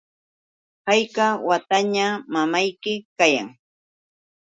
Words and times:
¿hayka 0.87 1.25
wataña 1.47 2.07
mamayki 2.33 2.93
kayan? 3.17 3.49